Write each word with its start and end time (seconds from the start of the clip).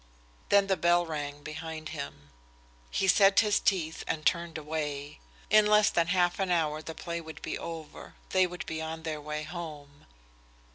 Then 0.49 0.65
the 0.65 0.77
bell 0.77 1.05
rang 1.05 1.43
behind 1.43 1.89
him. 1.89 2.31
He 2.89 3.07
set 3.07 3.41
his 3.41 3.59
teeth 3.59 4.03
and 4.07 4.25
turned 4.25 4.57
away. 4.57 5.19
In 5.51 5.67
less 5.67 5.91
than 5.91 6.07
half 6.07 6.39
an 6.39 6.49
hour 6.49 6.81
the 6.81 6.95
play 6.95 7.21
would 7.21 7.43
be 7.43 7.55
over. 7.55 8.15
They 8.29 8.47
would 8.47 8.65
be 8.65 8.81
on 8.81 9.03
their 9.03 9.21
way 9.21 9.43
home. 9.43 10.07